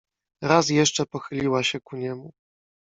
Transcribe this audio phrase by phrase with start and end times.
[0.41, 2.31] "Raz jeszcze pochyliła się ku niemu."